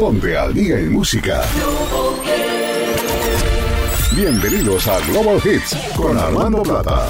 [0.00, 1.42] Ponte al día en música.
[4.16, 7.06] Bienvenidos a Global Hits con Armando Plata.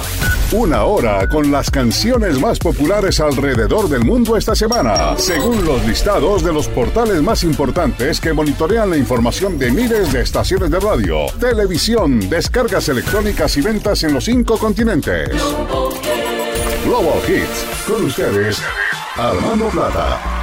[0.51, 6.43] Una hora con las canciones más populares alrededor del mundo esta semana, según los listados
[6.43, 11.27] de los portales más importantes que monitorean la información de miles de estaciones de radio,
[11.39, 15.29] televisión, descargas electrónicas y ventas en los cinco continentes.
[16.83, 18.61] Global Hits, con ustedes,
[19.15, 20.40] Armando Plata.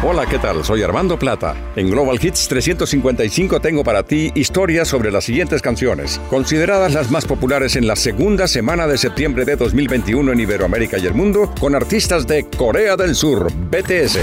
[0.00, 0.64] Hola, ¿qué tal?
[0.64, 1.56] Soy Armando Plata.
[1.74, 7.24] En Global Hits 355 tengo para ti historias sobre las siguientes canciones, consideradas las más
[7.24, 11.74] populares en la segunda semana de septiembre de 2021 en Iberoamérica y el mundo, con
[11.74, 14.18] artistas de Corea del Sur, BTS.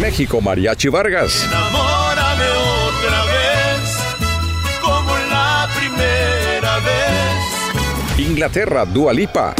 [0.00, 1.48] México, Mariachi Vargas.
[8.34, 9.54] Inglaterra, Dua Lipa.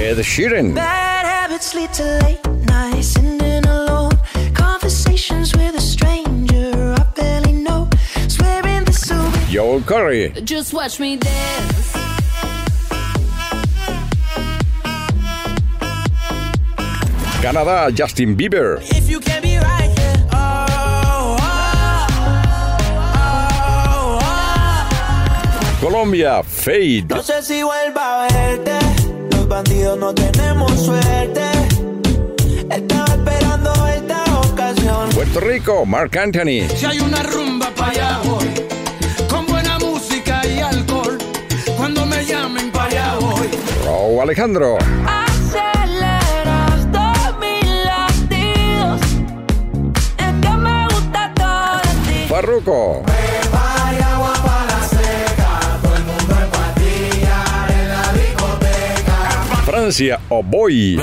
[0.00, 0.74] Ed Sheeran.
[9.48, 10.32] Joel Curry.
[10.42, 11.92] Just watch me dance.
[17.40, 18.80] Canadá, Justin Bieber.
[18.82, 19.47] If you can be
[25.80, 27.06] Colombia, Fade.
[27.08, 28.72] No sé si vuelva a verte.
[29.30, 31.42] Los bandidos no tenemos suerte.
[32.68, 35.08] Estaba esperando esta ocasión.
[35.10, 36.68] Puerto Rico, Mark Anthony.
[36.74, 38.50] Si hay una rumba para allá voy.
[39.30, 41.16] Con buena música y alcohol.
[41.76, 43.48] Cuando me llamen para allá voy.
[43.84, 44.78] Raúl Alejandro.
[45.06, 46.38] Aceleras
[59.78, 60.98] Francia, oh boy.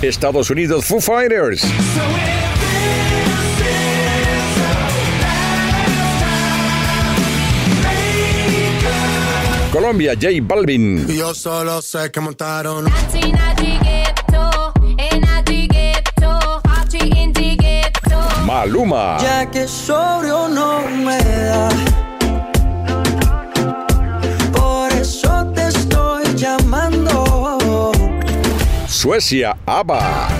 [0.00, 1.64] Estados Unidos, Foo Fighters.
[9.72, 11.08] Colombia, J Balvin.
[11.08, 12.86] Yo solo sé que montaron.
[18.56, 19.18] Maluma.
[19.20, 21.68] Ya que sobrio no me da.
[24.50, 27.92] Por eso te estoy llamando.
[28.88, 30.35] Suecia, ABBA.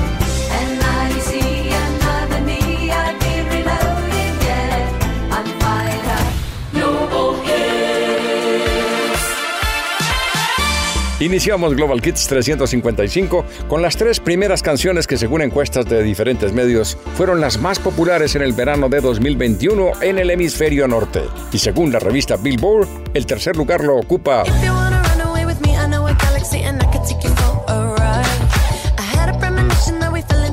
[11.19, 16.99] Iniciamos Global Kids 355 con las tres primeras canciones que según encuestas de diferentes medios
[17.15, 21.23] fueron las más populares en el verano de 2021 en el hemisferio norte.
[21.53, 24.45] Y según la revista Billboard, el tercer lugar lo ocupa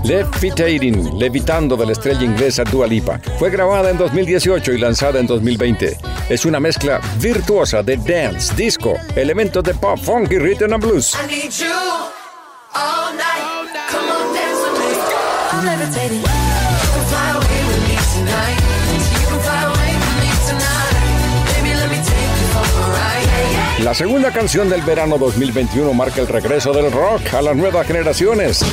[0.04, 3.20] Levitating, Levitando de la estrella inglesa Dua Lipa.
[3.40, 5.98] Fue grabada en 2018 y lanzada en 2020.
[6.30, 11.18] Es una mezcla virtuosa de dance, disco, elementos de pop, funk y rhythm and blues.
[23.80, 28.66] La segunda canción del verano 2021 marca el regreso del rock a las nuevas generaciones.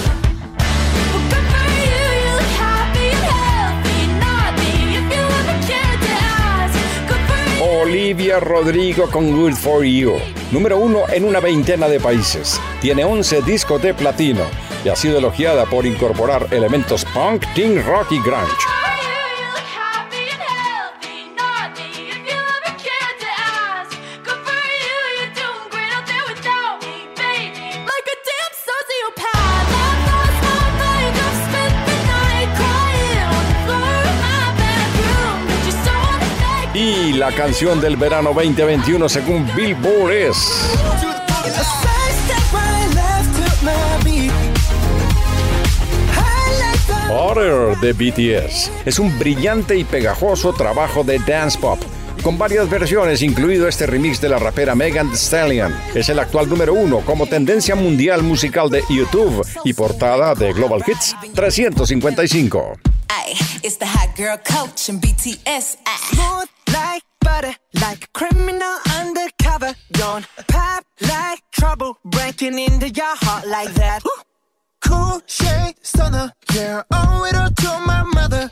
[8.10, 10.16] Olivia Rodrigo con Good For You.
[10.50, 12.60] Número uno en una veintena de países.
[12.80, 14.42] Tiene 11 discos de platino
[14.84, 18.79] y ha sido elogiada por incorporar elementos punk, teen rock y grunge.
[37.30, 40.36] La canción del verano 2021 según Billboard es...
[47.10, 48.70] Order de BTS.
[48.84, 51.78] Es un brillante y pegajoso trabajo de dance pop
[52.22, 55.74] con varias versiones, incluido este remix de la rapera Megan Thee Stallion.
[55.94, 60.82] Es el actual número uno como tendencia mundial musical de YouTube y portada de Global
[60.86, 62.72] Hits 355.
[67.32, 67.70] It's the hot girl coach in BTS.
[67.70, 69.74] Smooth like butter, like a criminal undercover.
[69.92, 74.02] Don't pop like trouble, breaking into your heart like that.
[74.80, 76.32] Cool shade stunner.
[76.54, 78.50] Yeah, owe it all to my mother.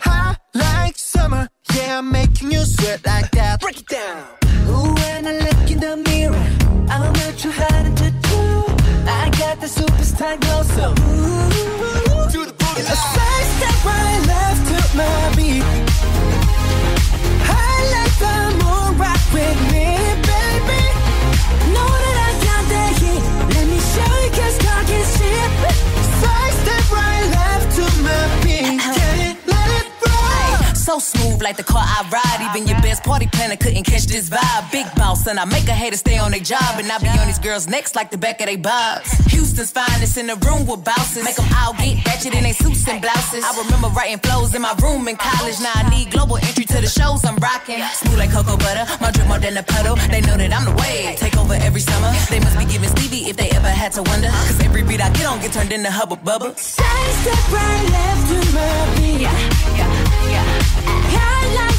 [0.00, 1.48] Hot like summer.
[1.74, 3.60] Yeah, I'm making you sweat like that.
[3.60, 4.26] Break it down.
[4.68, 6.46] Ooh, when I look in the mirror,
[6.88, 8.64] I'm not too hard to do.
[9.06, 12.80] I got the superstar glow, so ooh, do the booty.
[12.82, 15.93] A side step right left to my beat.
[17.12, 19.86] I like the moon rock with me,
[20.28, 20.82] baby.
[21.72, 22.03] Know
[30.84, 32.40] So smooth like the car I ride.
[32.44, 34.70] Even your best party planner couldn't catch this vibe.
[34.70, 36.76] Big boss, and I make a hater stay on their job.
[36.76, 39.08] And I be on these girls' necks like the back of their bobs.
[39.32, 41.24] Houston's finest in the room with bouncers.
[41.24, 43.42] Make them all get ratchet in their suits and blouses.
[43.42, 45.56] I remember writing flows in my room in college.
[45.64, 47.80] Now I need global entry to the shows I'm rocking.
[48.04, 48.84] Smooth like cocoa butter.
[49.00, 49.96] My drip more than a puddle.
[50.12, 51.16] They know that I'm the wave.
[51.16, 52.12] Take over every summer.
[52.28, 54.28] They must be giving Stevie if they ever had to wonder.
[54.28, 56.52] Cause every beat I get on get turned into hubba bubba.
[56.60, 59.20] Side step right left to my beat.
[59.24, 59.93] Yeah, yeah.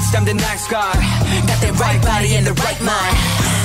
[0.00, 0.92] Eyes on my wrist, I'm the nice guy.
[1.46, 3.16] Got that right body and the right mind.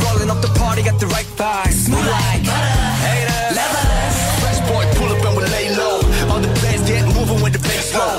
[0.04, 1.72] Rolling up the party, got the right vibe.
[1.72, 2.84] Smooth like butter.
[3.04, 4.16] Haters.
[4.42, 6.02] Fresh boy, pull up and we lay low.
[6.32, 8.18] All the players get moving with the bass low.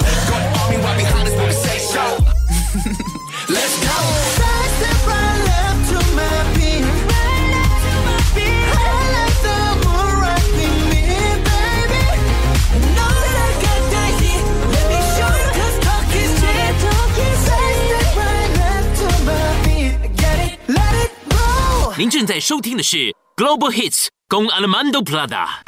[21.98, 25.62] 您正在收听的是 Global Hits con Armando Plata.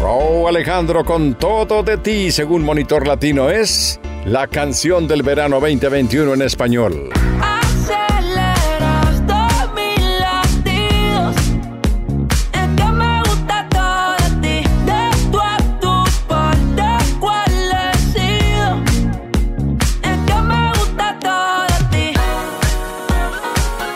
[0.00, 6.34] Raúl Alejandro con todo de ti, según Monitor Latino, es la canción del verano 2021
[6.34, 7.10] en español.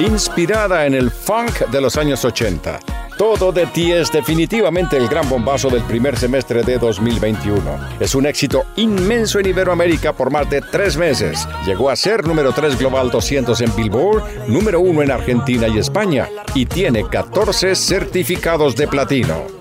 [0.09, 2.79] Inspirada en el funk de los años 80.
[3.15, 7.61] Todo de ti es definitivamente el gran bombazo del primer semestre de 2021.
[7.99, 11.47] Es un éxito inmenso en Iberoamérica por más de tres meses.
[11.63, 16.27] Llegó a ser número 3 Global 200 en Billboard, número 1 en Argentina y España,
[16.55, 19.58] y tiene 14 certificados de platino.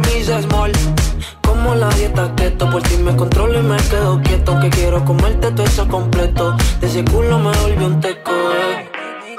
[0.00, 0.72] Camisa small.
[1.42, 4.58] Como la dieta keto, por ti me controlo y me quedo quieto.
[4.60, 6.56] Que quiero comerte todo eso completo.
[6.80, 8.90] De ese culo me volvió un teco, eh.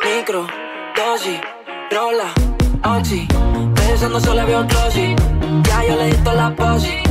[0.03, 0.47] Micro,
[0.95, 1.39] dosis,
[1.91, 2.29] rola,
[2.97, 3.27] oxi.
[3.75, 5.15] Pensando solo veo glossy.
[5.63, 7.01] Ya yo le di toda la posi.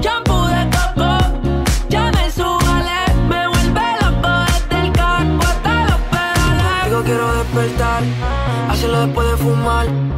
[0.00, 1.18] Shampoo de coco,
[1.88, 6.84] ya me subale, me vuelve loco desde el carro hasta los pedales.
[6.84, 8.02] Digo quiero despertar,
[8.70, 10.17] hacerlo después de fumar.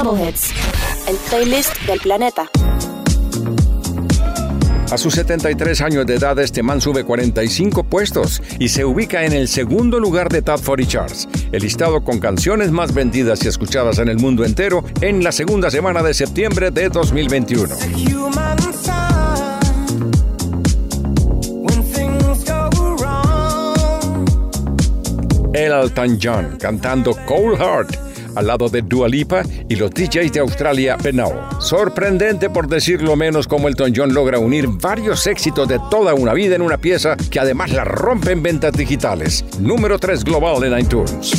[0.00, 2.48] El playlist del planeta.
[4.92, 9.32] A sus 73 años de edad, este man sube 45 puestos y se ubica en
[9.32, 13.98] el segundo lugar de Top 40 Charts, el listado con canciones más vendidas y escuchadas
[13.98, 17.74] en el mundo entero en la segunda semana de septiembre de 2021.
[25.54, 28.07] El Elton John cantando Cold Heart
[28.38, 31.32] al lado de Dua Lipa y los DJs de Australia Penau.
[31.60, 36.54] Sorprendente por decirlo menos como Elton John logra unir varios éxitos de toda una vida
[36.54, 39.44] en una pieza que además la rompe en ventas digitales.
[39.60, 41.32] Número 3 global en iTunes.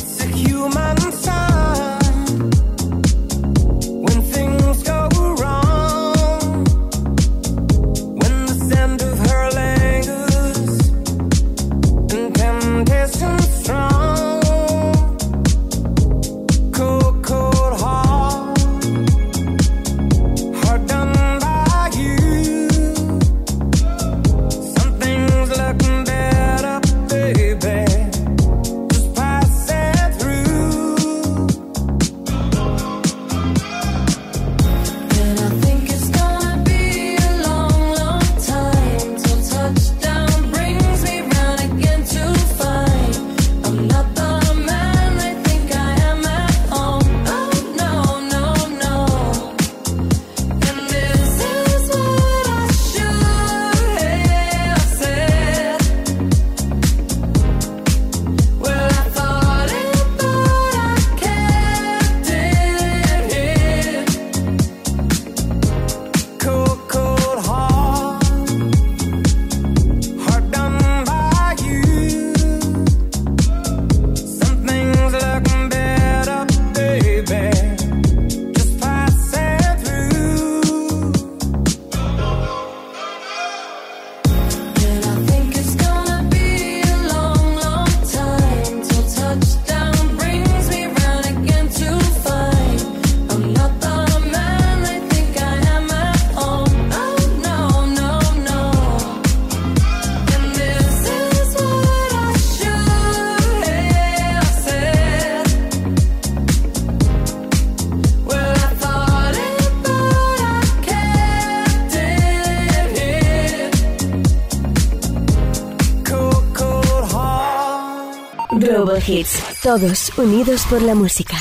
[119.64, 121.36] Todos unidos por la música.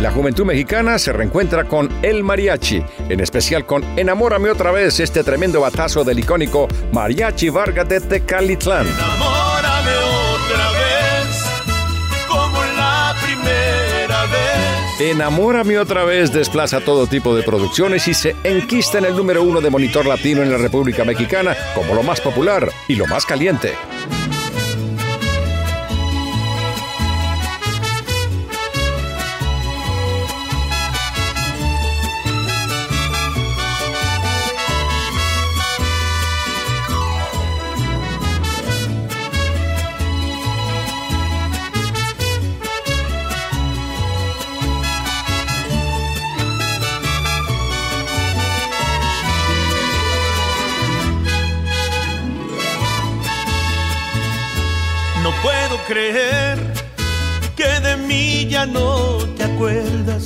[0.00, 5.22] La juventud mexicana se reencuentra con El Mariachi, en especial con Enamórame otra vez, este
[5.22, 8.88] tremendo batazo del icónico Mariachi Vargas de Tecalitlán.
[8.88, 9.92] Enamórame
[10.34, 11.44] otra vez,
[12.26, 15.00] como la primera vez.
[15.00, 19.60] Enamórame otra vez desplaza todo tipo de producciones y se enquista en el número uno
[19.60, 23.76] de monitor latino en la República Mexicana como lo más popular y lo más caliente.
[55.90, 56.56] Creer
[57.56, 60.24] que de mí ya no te acuerdas,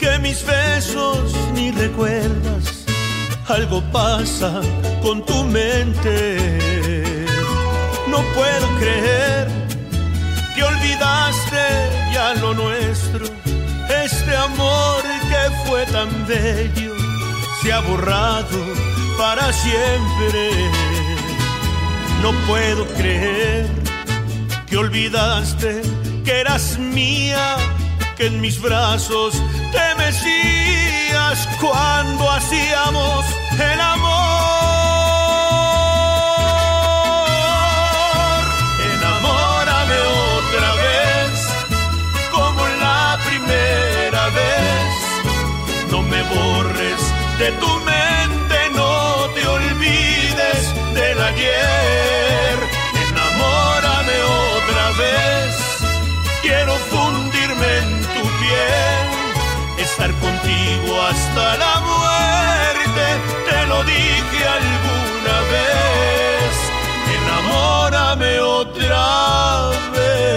[0.00, 2.84] que mis besos ni recuerdas,
[3.46, 4.60] algo pasa
[5.00, 6.18] con tu mente.
[8.08, 9.46] No puedo creer
[10.56, 11.64] que olvidaste
[12.12, 13.26] ya lo nuestro,
[14.04, 16.94] este amor que fue tan bello
[17.62, 18.58] se ha borrado
[19.16, 20.50] para siempre.
[22.22, 23.83] No puedo creer
[24.74, 25.82] que olvidaste
[26.24, 27.56] que eras mía,
[28.16, 29.40] que en mis brazos
[29.70, 34.10] te mecías cuando hacíamos el amor.
[38.94, 39.98] Enamórame
[40.40, 41.30] otra vez,
[42.32, 45.92] como la primera vez.
[45.92, 47.00] No me borres
[47.38, 52.23] de tu mente, no te olvides del ayer.
[59.78, 63.04] Estar contigo hasta la muerte.
[63.48, 66.52] Te lo dije alguna vez,
[67.18, 70.34] enamórame otra vez.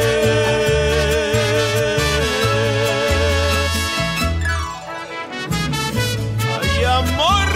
[6.60, 7.50] Ay, amor.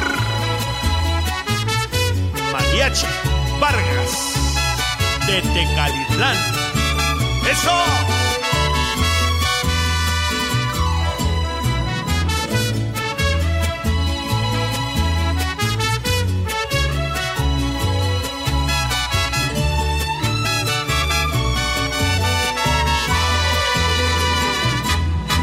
[2.51, 3.07] Mariachi
[3.59, 4.13] Vargas
[5.27, 6.37] de Tecalitlán.
[7.49, 8.20] ¡Eso!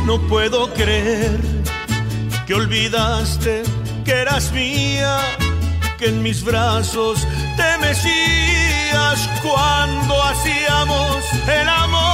[0.09, 1.39] No puedo creer
[2.47, 3.63] que olvidaste
[4.07, 5.19] que eras mía,
[5.99, 7.27] que en mis brazos
[7.59, 12.09] te mecías cuando hacíamos el amor.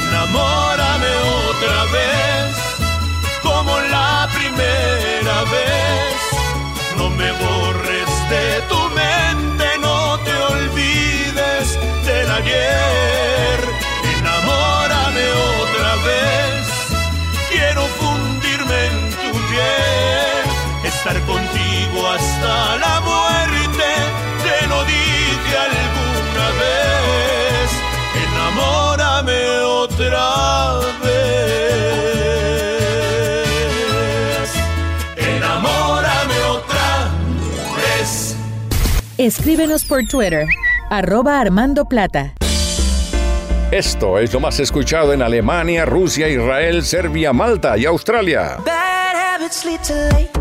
[0.00, 1.12] Enamórame
[1.50, 2.56] otra vez,
[3.42, 6.16] como la primera vez.
[6.96, 8.85] No me borres de tu
[21.06, 23.84] estar contigo hasta la muerte.
[24.42, 27.70] Te lo dije alguna vez,
[28.32, 31.28] enamórame otra vez.
[35.16, 36.88] Enamórame otra
[37.76, 38.36] vez.
[39.16, 40.48] Escríbenos por Twitter,
[40.90, 42.34] arroba Armando Plata.
[43.70, 48.58] Esto es lo más escuchado en Alemania, Rusia, Israel, Serbia, Malta y Australia.
[48.64, 50.35] Bad habits lead to late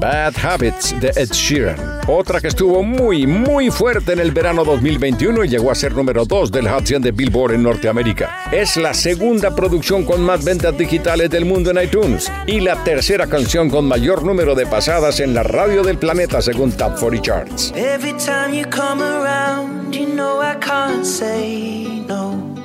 [0.00, 2.00] Bad Habits de Ed Sheeran.
[2.06, 6.24] Otra que estuvo muy, muy fuerte en el verano 2021 y llegó a ser número
[6.24, 8.44] 2 del Hot 100 de Billboard en Norteamérica.
[8.52, 13.26] Es la segunda producción con más ventas digitales del mundo en iTunes y la tercera
[13.26, 17.72] canción con mayor número de pasadas en la radio del planeta según Top 40 Charts.
[17.74, 22.56] Every time you come around, you know I can't say no.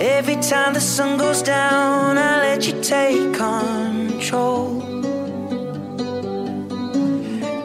[0.00, 3.38] Every time the sun goes down, I let you take
[4.28, 4.82] control.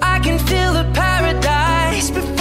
[0.01, 2.32] I can feel the paradise before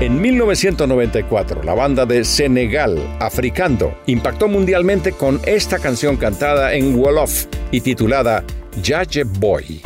[0.00, 7.46] En 1994, la banda de Senegal, Africando, impactó mundialmente con esta canción cantada en Wolof
[7.70, 8.44] y titulada
[8.82, 9.80] Jaje Boy.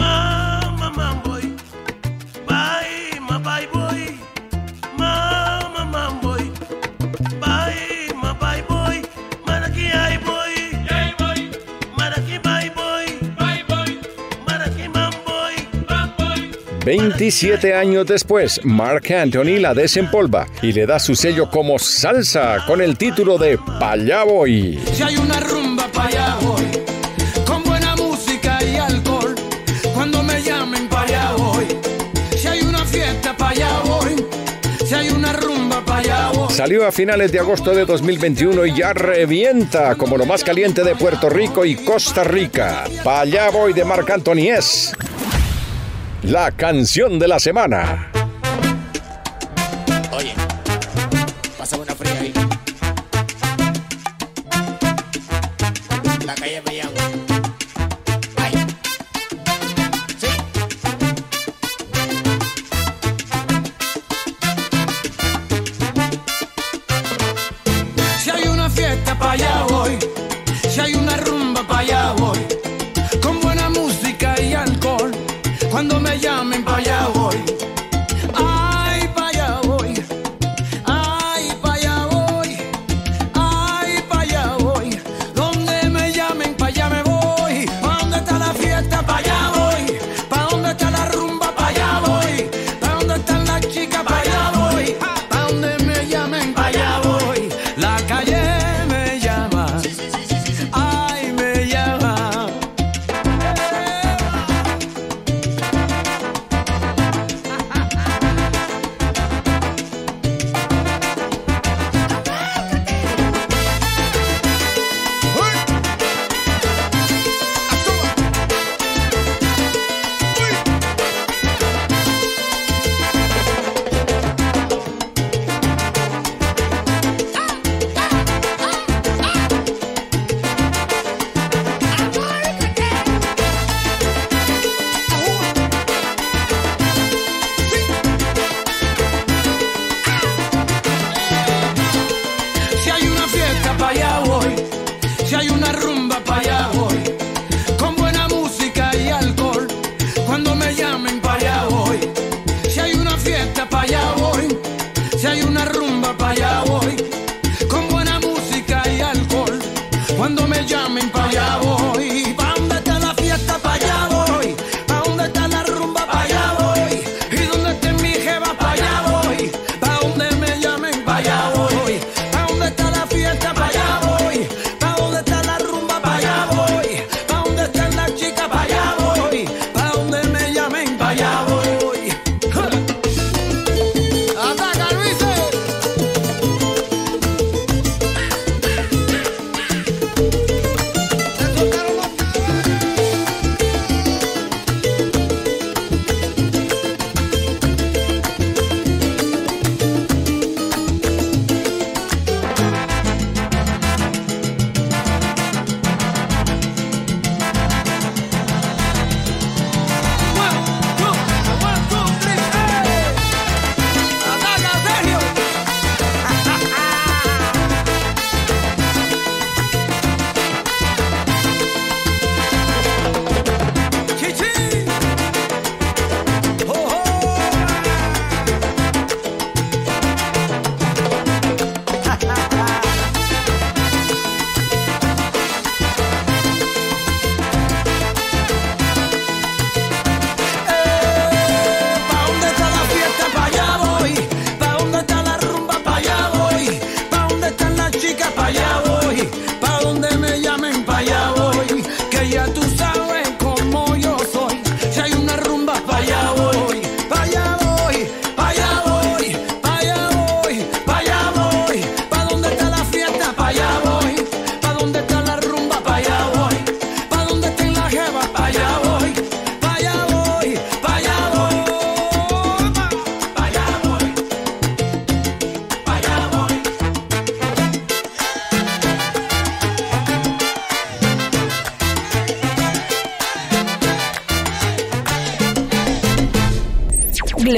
[16.87, 22.81] 27 años después, Mark Anthony la desempolva y le da su sello como salsa con
[22.81, 24.79] el título de Paya Boy.
[24.93, 25.89] Si hay una rumba
[26.41, 26.63] voy,
[27.45, 29.35] con buena música y alcohol.
[29.95, 30.89] Cuando me llamen
[31.37, 31.67] voy.
[32.39, 33.35] Si hay una fiesta
[33.85, 34.25] voy.
[34.87, 35.81] Si hay una rumba
[36.33, 36.55] voy.
[36.55, 40.95] Salió a finales de agosto de 2021 y ya revienta como lo más caliente de
[40.95, 42.85] Puerto Rico y Costa Rica.
[43.03, 44.95] Paya Boy de Marc Anthony es
[46.27, 48.16] la canción de la semana.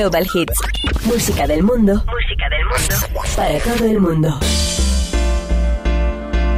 [0.09, 0.59] Global Hits.
[1.05, 1.92] Música del mundo.
[1.92, 3.25] Música del mundo.
[3.37, 4.40] Para todo el mundo.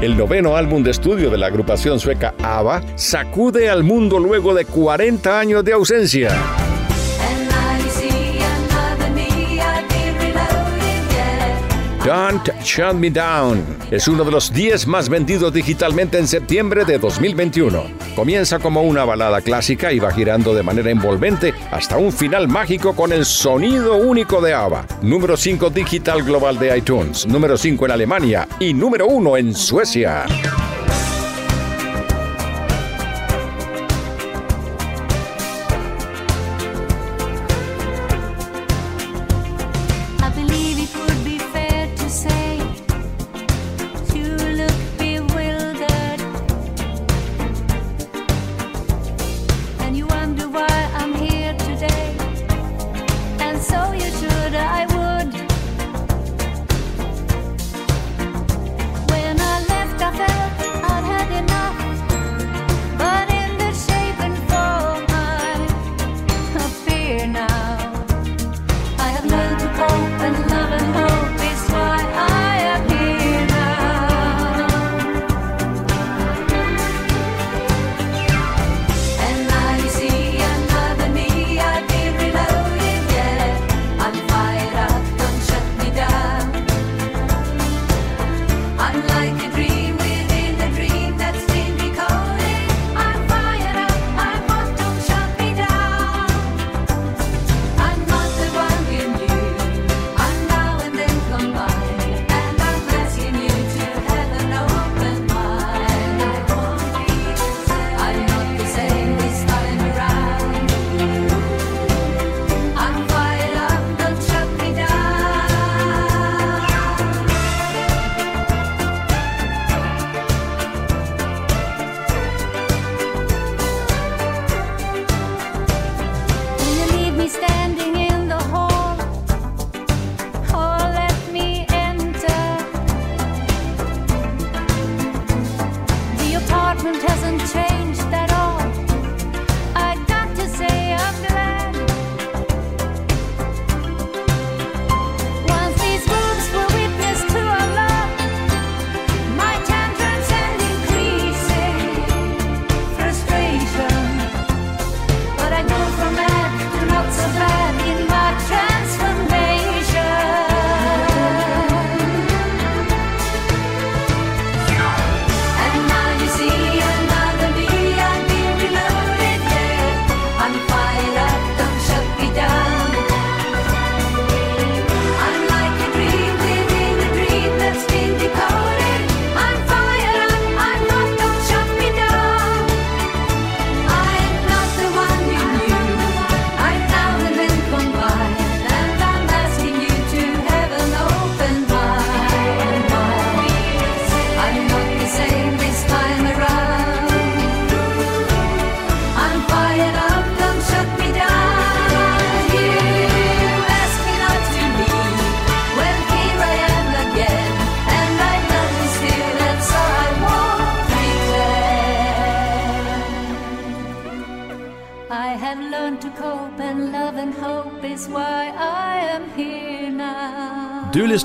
[0.01, 4.67] El noveno álbum de estudio de la agrupación sueca ABBA sacude al mundo luego de
[4.67, 6.60] 40 años de ausencia.
[12.63, 17.85] Shut Me Down es uno de los 10 más vendidos digitalmente en septiembre de 2021.
[18.15, 22.95] Comienza como una balada clásica y va girando de manera envolvente hasta un final mágico
[22.95, 24.87] con el sonido único de ABBA.
[25.03, 30.25] Número 5 digital global de iTunes, número 5 en Alemania y número 1 en Suecia.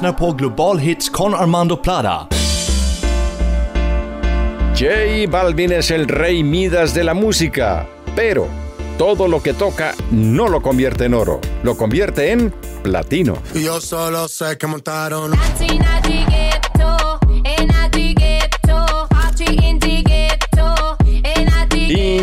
[0.06, 2.28] Lyssnar på Global Hits con Armando Plata.
[4.78, 8.48] J Balvin es el rey Midas de la música, pero
[8.98, 13.38] todo lo que toca no lo convierte en oro, lo convierte en platino.
[13.54, 15.32] Yo solo sé que montaron.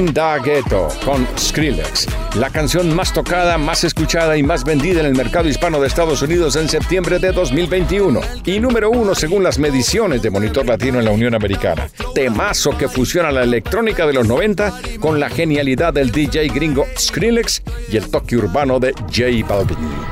[0.06, 5.14] Da Ghetto con Skrillex, la canción más tocada, más escuchada y más vendida en el
[5.14, 10.20] mercado hispano de Estados Unidos en septiembre de 2021 y número uno según las mediciones
[10.20, 11.88] de Monitor Latino en la Unión Americana.
[12.14, 17.62] Temazo que fusiona la electrónica de los 90 con la genialidad del DJ gringo Skrillex
[17.90, 20.11] y el toque urbano de J Balvin.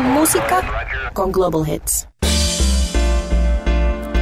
[0.00, 2.08] Música con Global Hits.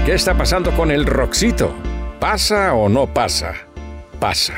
[0.05, 1.73] ¿Qué está pasando con el rockcito?
[2.19, 3.55] ¿Pasa o no pasa?
[4.19, 4.55] Pasa.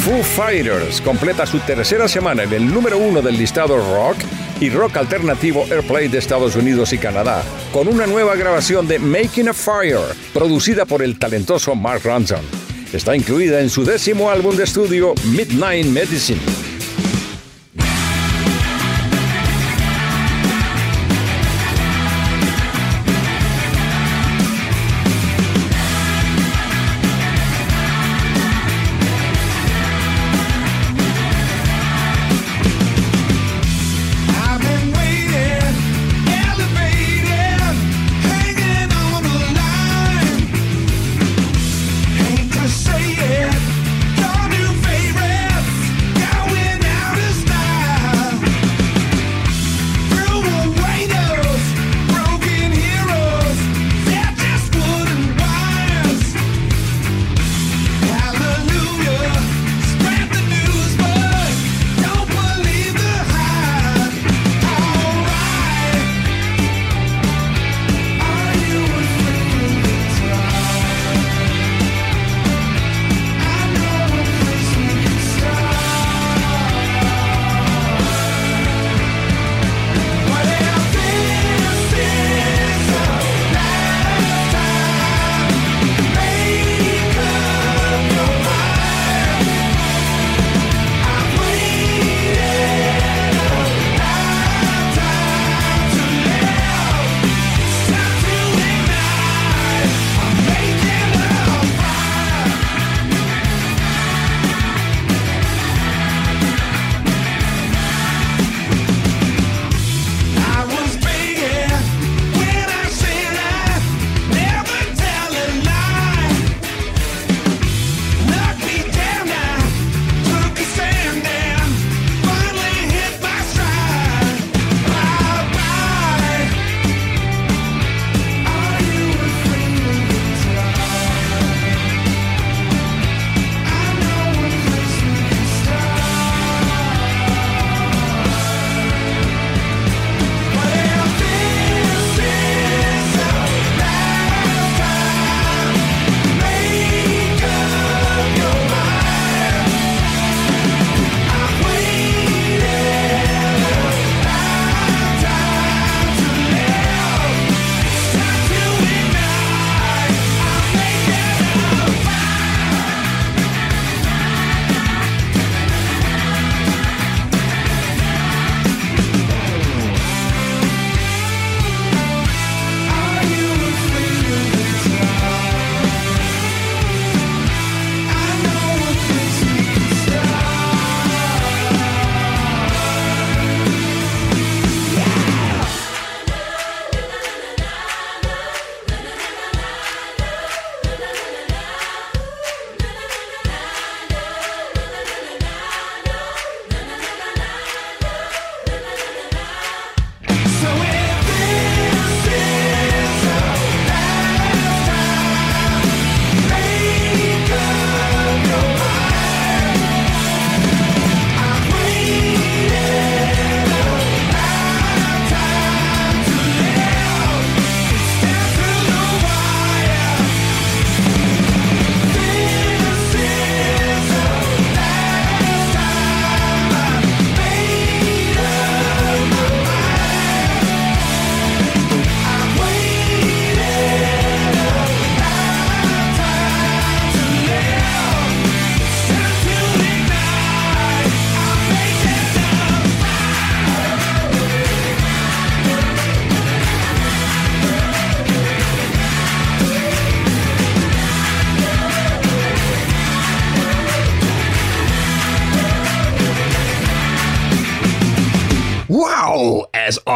[0.00, 4.16] Foo Fighters completa su tercera semana en el número uno del listado rock
[4.60, 9.50] y rock alternativo Airplay de Estados Unidos y Canadá, con una nueva grabación de Making
[9.50, 12.71] a Fire, producida por el talentoso Mark Ronson.
[12.92, 16.71] Está incluida en su décimo álbum de estudio Midnight Medicine.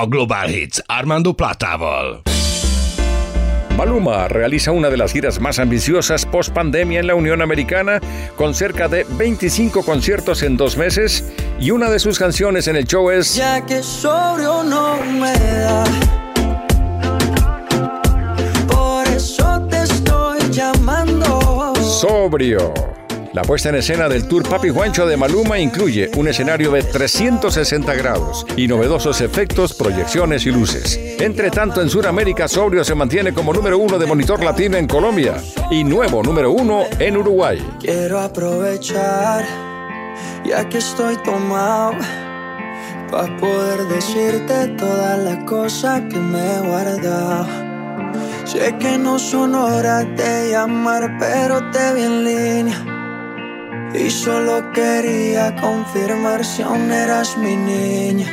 [0.07, 2.22] A Global Hits Armando Platával.
[3.76, 8.00] Maluma realiza una de las giras más ambiciosas post pandemia en la Unión Americana,
[8.36, 11.24] con cerca de 25 conciertos en dos meses,
[11.61, 15.84] y una de sus canciones en el show es Ya que sobrio no me da.
[18.66, 21.74] Por eso te estoy llamando.
[21.76, 23.05] Sobrio.
[23.37, 27.93] La puesta en escena del tour Papi Juancho de Maluma incluye un escenario de 360
[27.93, 30.99] grados y novedosos efectos, proyecciones y luces.
[31.20, 35.34] Entre tanto, en Sudamérica, Sobrio se mantiene como número uno de Monitor Latino en Colombia
[35.70, 37.62] y nuevo número uno en Uruguay.
[37.78, 39.45] Quiero aprovechar,
[40.43, 41.93] ya que estoy tomado,
[43.11, 47.47] para poder decirte todas las cosas que me he guardado.
[48.47, 52.95] Sé que no son horas de llamar, pero te vi en línea.
[53.99, 58.30] Y solo quería confirmar si aún eras mi niña.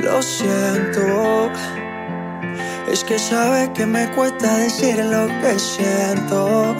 [0.00, 1.50] Lo siento.
[2.90, 6.74] Es que sabe que me cuesta decir lo que siento.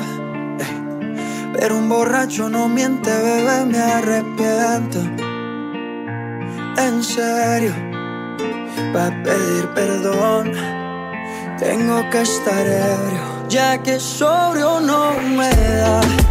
[1.53, 5.01] Pero un borracho no miente, bebé, me arrepiento.
[6.79, 7.75] En serio,
[8.93, 10.53] para pedir perdón,
[11.59, 16.24] tengo que estar ebrio, ya que sobrio no me da.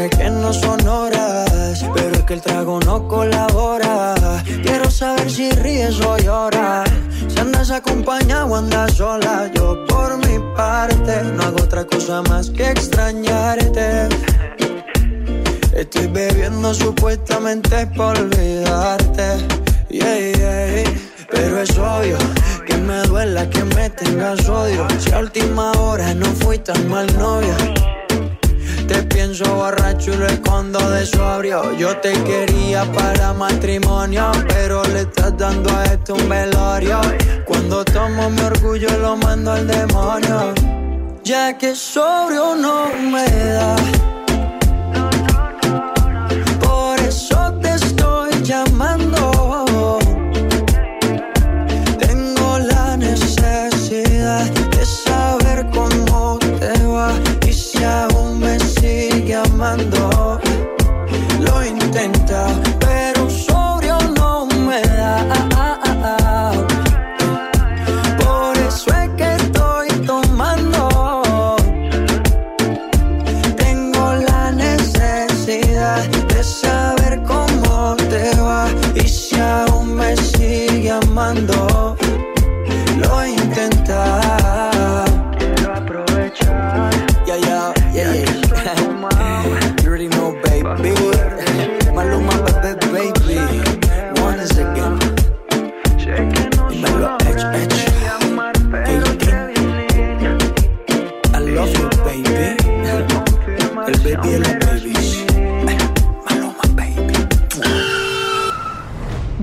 [0.00, 4.14] Sé que no son horas, pero es que el trago no colabora.
[4.62, 6.88] Quiero saber si ríes o lloras,
[7.28, 9.50] si andas acompañado o andas sola.
[9.54, 14.08] Yo por mi parte no hago otra cosa más que extrañarte.
[15.72, 19.26] Estoy bebiendo supuestamente por olvidarte.
[19.90, 20.84] Yeah, yeah.
[21.30, 22.18] Pero es obvio
[22.66, 24.86] que me duela que me tengas odio.
[24.98, 27.56] Si a última hora no fui tan mal novia.
[28.90, 31.76] Te pienso borracho y lo escondo de sobrio.
[31.78, 37.00] Yo te quería para matrimonio, pero le estás dando a esto un velorio.
[37.46, 40.54] Cuando tomo mi orgullo lo mando al demonio.
[41.22, 43.76] Ya que sobrio no me da.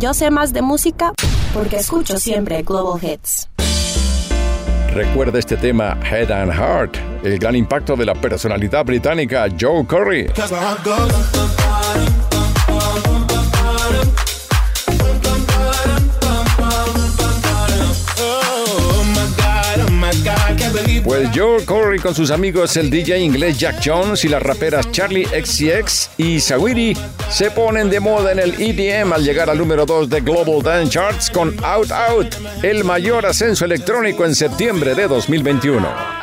[0.08, 1.12] Yo sé más de música
[1.54, 3.50] porque escucho siempre Global Hits.
[4.94, 6.96] Recuerda este tema Head and Heart,
[7.26, 10.28] el gran impacto de la personalidad británica Joe Curry.
[21.34, 26.12] Joe Curry con sus amigos el DJ inglés Jack Jones y las raperas Charlie XCX
[26.18, 26.96] y Sawiri
[27.30, 30.92] se ponen de moda en el EDM al llegar al número 2 de Global Dance
[30.92, 36.17] Charts con Out Out, el mayor ascenso electrónico en septiembre de 2021.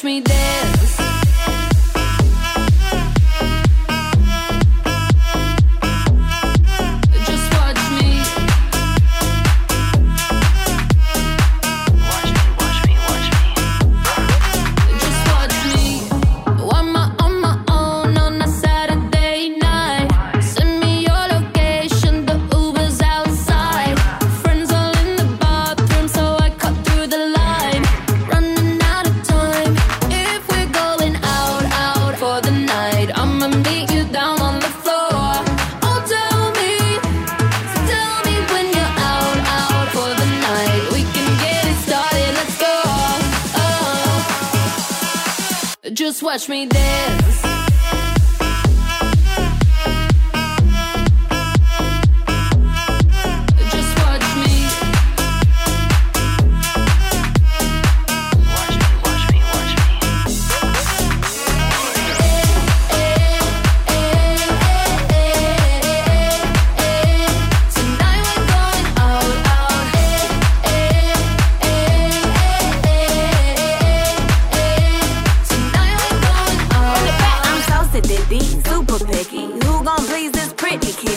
[0.00, 0.29] Watch me dance.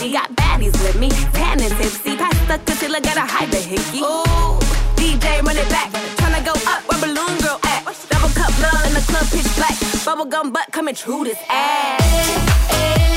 [0.04, 0.14] Pretty?
[0.14, 2.16] Got baddies with me, tan and tipsy.
[2.16, 4.00] Pass the concealer, gotta hide the hickey.
[4.00, 4.60] Ooh,
[4.96, 5.92] DJ run it back.
[6.18, 7.84] Tryna go up where balloon girl at.
[8.10, 9.76] Double cup love in the club, pitch black.
[10.06, 13.13] Bubble gum butt coming true this ass.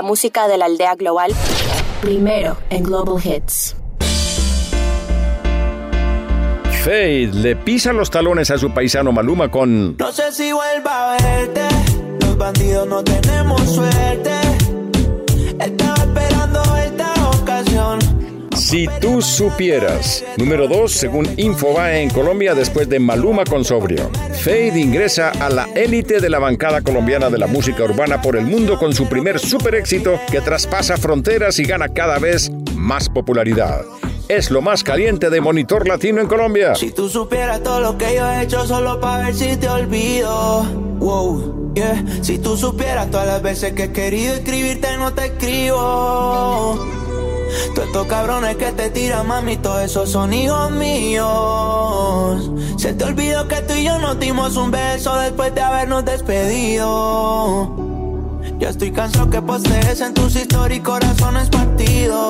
[0.00, 1.30] La música de la aldea global.
[2.00, 3.76] Primero en Global Hits.
[6.82, 11.22] Fade le pisa los talones a su paisano Maluma con No sé si vuelva a
[11.22, 11.60] verte.
[12.22, 14.30] Los bandidos no tenemos suerte.
[18.70, 20.24] Si tú supieras.
[20.36, 24.08] Número 2, según Infobae en Colombia, después de Maluma con Sobrio.
[24.44, 28.44] Fade ingresa a la élite de la bancada colombiana de la música urbana por el
[28.44, 33.80] mundo con su primer super éxito que traspasa fronteras y gana cada vez más popularidad.
[34.28, 36.76] Es lo más caliente de Monitor Latino en Colombia.
[36.76, 40.62] Si tú supieras todo lo que yo he hecho solo para ver si te olvido.
[41.00, 42.04] Wow, yeah.
[42.22, 46.99] Si tú supieras todas las veces que he querido escribirte no te escribo.
[47.74, 52.50] Todos estos cabrones que te tiran, mami, todos esos son hijos míos.
[52.76, 57.76] Se te olvidó que tú y yo nos dimos un beso después de habernos despedido.
[58.58, 62.29] Ya estoy cansado que postees en tus historias y corazones partidos.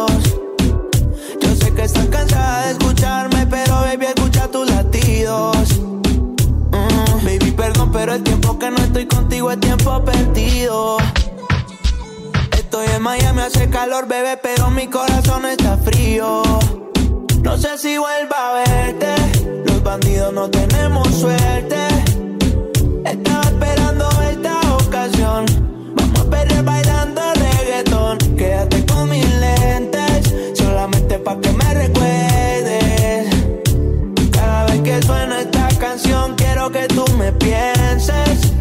[13.85, 16.43] Calor, bebé, pero mi corazón está frío.
[17.43, 19.15] No sé si vuelva a verte.
[19.65, 21.79] Los bandidos no tenemos suerte.
[23.07, 25.47] Estaba esperando esta ocasión.
[25.97, 28.19] Vamos a perder bailando reggaetón.
[28.37, 33.35] Quédate con mis lentes, solamente pa' que me recuerdes.
[34.31, 38.53] Cada vez que suena esta canción, quiero que tú me pienses.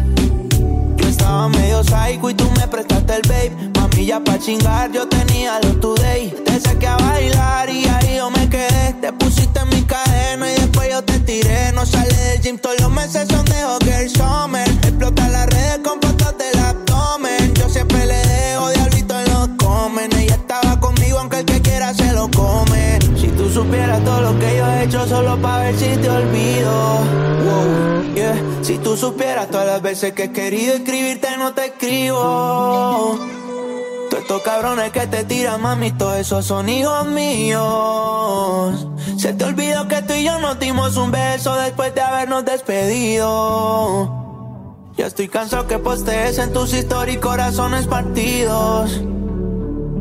[0.96, 2.34] Yo estaba medio psycho y
[4.10, 6.34] ya pa' chingar, yo tenía lo today.
[6.44, 8.94] Te saqué a bailar y ahí yo me quedé.
[9.00, 11.70] Te pusiste en mi cadena y después yo te tiré.
[11.72, 14.68] No sale del gym, todos los meses son de Hogger Summer.
[14.68, 17.54] Explota las redes con fotos del abdomen.
[17.54, 20.12] Yo siempre le dejo diablito en los comen.
[20.18, 22.98] Ella estaba conmigo, aunque el que quiera se lo come.
[23.16, 26.98] Si tú supieras todo lo que yo he hecho solo pa' ver si te olvido.
[28.16, 28.34] Yeah.
[28.62, 33.29] Si tú supieras todas las veces que he querido escribirte no te escribo.
[34.10, 38.88] Todos estos cabrones que te tiran, mami, todos esos son hijos míos.
[39.16, 44.16] Se te olvidó que tú y yo nos dimos un beso después de habernos despedido.
[44.96, 49.00] Ya estoy cansado que postees en tus historias y corazones partidos.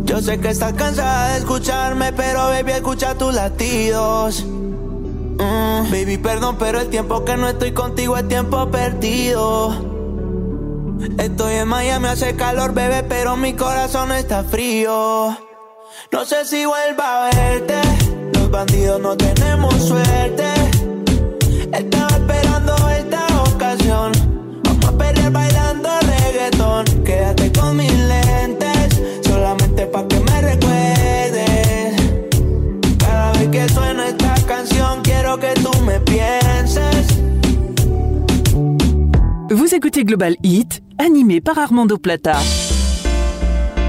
[0.05, 4.43] Yo sé que estás cansada de escucharme, pero baby, escucha tus latidos.
[4.43, 9.98] Mm, baby, perdón, pero el tiempo que no estoy contigo es tiempo perdido.
[11.17, 15.37] Estoy en Miami, hace calor, bebé, pero mi corazón está frío.
[16.11, 17.81] No sé si vuelva a verte.
[18.33, 20.68] Los bandidos no tenemos suerte.
[40.03, 42.39] Global Hit, animé par Armando Plata.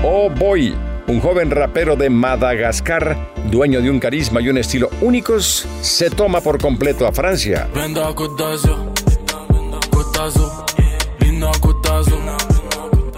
[0.03, 0.75] Oh Boy,
[1.09, 6.41] un joven rapero de Madagascar, dueño de un carisma y un estilo únicos, se toma
[6.41, 7.69] por completo a Francia.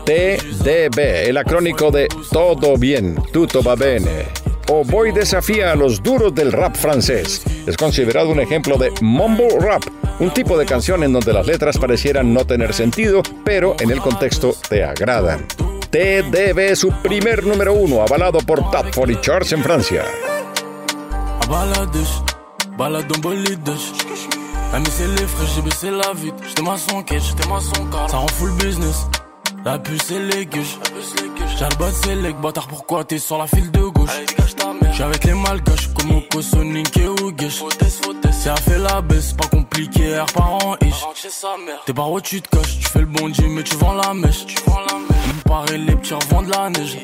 [0.05, 4.27] TDB, el acrónico de Todo Bien, Tutto va bene.
[4.69, 7.43] Oh Boy desafía a los duros del rap francés.
[7.67, 9.83] Es considerado un ejemplo de mumble rap,
[10.19, 14.01] un tipo de canción en donde las letras parecieran no tener sentido, pero en el
[14.01, 15.47] contexto te agradan.
[15.91, 20.05] TDB su primer número uno, avalado por Top 40 Charts en Francia.
[34.93, 37.09] J'suis avec les malgaches, comme au Sonic et.
[38.43, 41.07] Si elle fait la baisse, pas compliqué, air par an ish.
[41.87, 44.13] T'es par où tu te caches, tu fais le bon Dieu, mais tu vends la
[44.13, 44.47] mèche.
[44.47, 46.99] Me paraît les petits revendent la neige.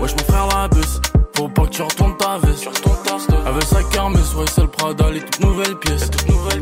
[0.00, 1.00] Wesh mon frère la baisse,
[1.34, 2.68] faut pas que tu retournes ta veste.
[3.46, 6.10] Avec sa kermesse, ouais c'est le Prada, les toutes nouvelles pièces.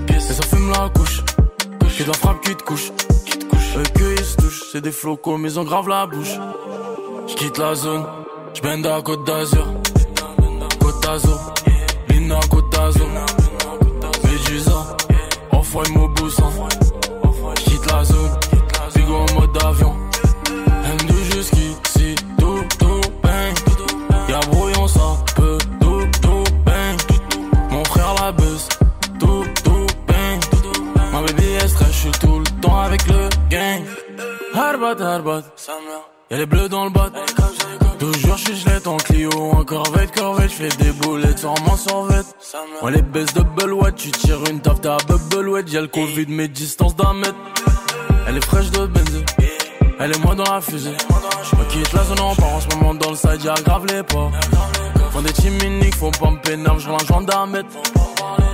[0.09, 1.23] Et ça fume la couche,
[1.81, 2.93] que de la frappe qui te couche.
[3.77, 6.39] Eux que ils se touchent, c'est des flocos, mais ils ont grave la bouche.
[7.27, 8.07] J'quitte la zone,
[8.55, 9.67] j'bende à Côte d'Azur.
[10.93, 11.39] D'Azur,
[12.09, 12.39] Lina
[12.71, 13.07] d'Azur.
[14.25, 14.97] Médusa,
[15.53, 16.51] off-white Mobusan.
[17.59, 18.31] J'quitte la zone,
[18.95, 19.95] Bigo en mode avion.
[20.85, 23.55] M2 jusqu'ici, tout, tout, bang.
[24.29, 25.01] Y'a brouillon, ça
[25.35, 26.97] peut, tout, tout, bang.
[27.71, 28.69] Mon frère la buzz,
[29.19, 30.41] tout, tout, bang.
[31.13, 33.83] Ma baby est stress, j'suis tout le temps avec le gang.
[34.55, 35.43] Harbat, harbat,
[36.31, 37.11] y'a les bleus dans le bas.
[37.99, 39.16] Toujours j'suis gelette en Clio, en
[40.07, 42.27] corvette, j'fais des boulettes sur mon survette.
[42.83, 46.27] On les baisse double what, tu tires une taf, t'as bubble wet, y'a le Covid,
[46.29, 47.35] mais distance d'un mètre.
[48.29, 49.25] Elle est fraîche de benzine,
[50.01, 50.97] elle est moi dans la fusée.
[51.43, 54.03] Je quitte la zone en part en ce moment dans le side, y'a grave les
[54.03, 54.31] pas.
[55.13, 57.69] Font des teams miniques, faut pas me un joint d'un mètre.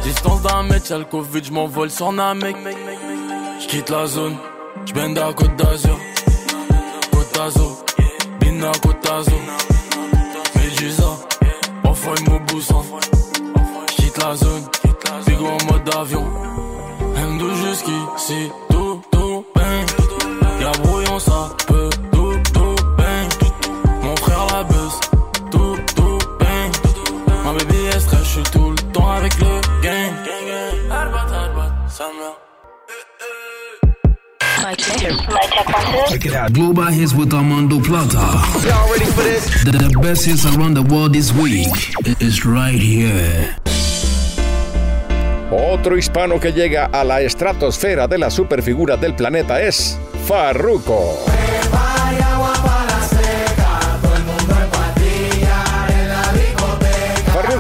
[0.03, 2.57] Distance d'un mètre, y'a le Covid, j'm'envole sur Namek.
[3.61, 4.37] J'quitte la zone,
[4.87, 5.99] j'bende à Côte d'Azur.
[7.13, 7.85] Côte d'Azur,
[8.41, 9.52] Bina Côte d'Azur.
[12.03, 12.83] Médusa, off-white Mobusan.
[13.91, 14.63] J'quitte la zone,
[15.27, 16.25] Bigo en mode avion.
[17.17, 19.87] M2 jusqu'ici, tout, tout, bang.
[20.61, 23.29] Y'a brouillon, ça peut, tout, tout, bang.
[24.03, 25.01] Mon frère la buzz,
[25.51, 26.73] tout, tout, bang.
[27.45, 30.91] Ma baby est stress, j'suis tout le temps avec le gang.
[30.91, 32.07] Arbat, arbat, ça
[34.63, 36.53] Check it out.
[36.53, 38.19] Global hits with Armando Plata.
[38.65, 39.65] Y'all ready for this?
[39.65, 41.67] The, the best hits around the world this week
[42.21, 43.57] is right here.
[45.51, 49.99] Otro hispano que llega a la estratosfera de la superfigura del planeta es
[50.29, 51.19] Farruko.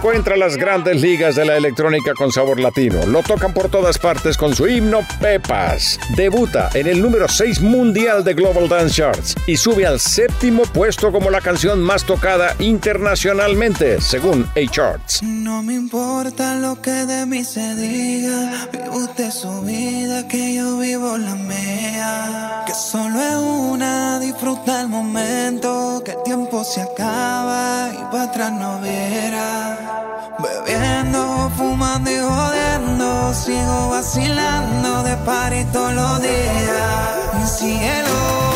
[0.03, 3.07] Farruko entra a las grandes ligas de la electrónica con sabor latino.
[3.07, 5.98] Lo tocan por todas partes con su himno Pepas.
[6.16, 11.12] Debuta en el número 6 mundial de Global Dance Charts y sube al séptimo puesto
[11.12, 15.22] como la canción más tocada internacionalmente, según A-Charts.
[15.22, 20.78] No me importa lo que de mí se diga, vive usted su vida, que yo
[20.78, 22.64] vivo la mía.
[22.66, 29.78] Que solo es una, disfruta el momento, tiempo se acaba y para atrás no viera.
[30.38, 37.58] Bebiendo, fumando y jodiendo, sigo vacilando de party todos los días.
[37.58, 38.51] Cielo.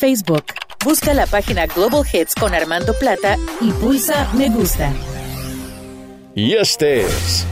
[0.00, 0.44] Facebook.
[0.82, 4.90] Busca la página Global Hits con Armando Plata y pulsa Me Gusta.
[6.34, 7.46] Y este es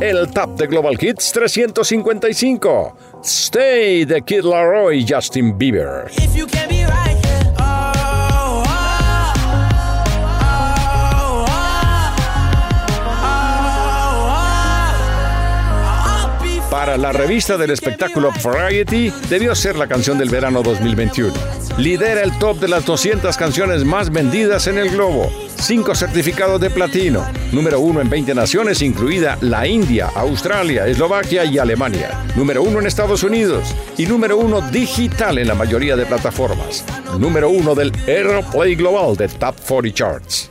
[0.00, 2.96] el Tap de Global Hits 355.
[3.22, 6.10] Stay de Kid Laroi Justin Bieber.
[16.80, 21.30] Para la revista del espectáculo Variety, debió ser la canción del verano 2021.
[21.76, 25.30] Lidera el top de las 200 canciones más vendidas en el globo.
[25.56, 27.22] Cinco certificados de platino.
[27.52, 32.18] Número uno en 20 naciones, incluida la India, Australia, Eslovaquia y Alemania.
[32.34, 33.76] Número uno en Estados Unidos.
[33.98, 36.82] Y número uno digital en la mayoría de plataformas.
[37.18, 40.50] Número uno del Aeroplay Global de Top 40 Charts.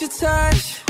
[0.00, 0.89] your touch.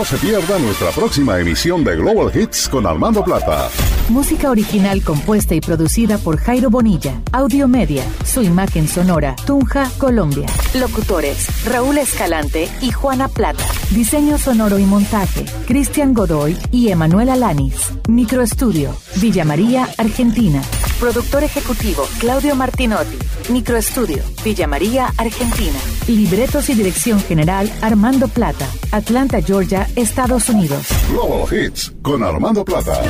[0.00, 3.68] No se pierda nuestra próxima emisión de Global Hits con Armando Plata.
[4.08, 7.20] Música original compuesta y producida por Jairo Bonilla.
[7.32, 8.02] Audio Media.
[8.24, 9.36] Su imagen sonora.
[9.44, 10.46] Tunja, Colombia.
[10.72, 11.66] Locutores.
[11.66, 13.62] Raúl Escalante y Juana Plata.
[13.90, 15.44] Diseño sonoro y montaje.
[15.66, 17.92] Cristian Godoy y Emanuela Lanis.
[18.08, 18.96] Microestudio.
[19.16, 20.62] Villa María, Argentina.
[21.00, 22.06] Productor ejecutivo.
[22.18, 23.16] Claudio Martinotti.
[23.48, 24.22] Microestudio.
[24.44, 25.78] Villa María, Argentina.
[26.06, 27.72] Libretos y dirección general.
[27.80, 28.66] Armando Plata.
[28.92, 30.88] Atlanta, Georgia, Estados Unidos.
[31.10, 33.00] Global Hits con Armando Plata.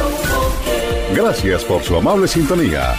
[1.17, 2.95] Gracias por su amable sintonía.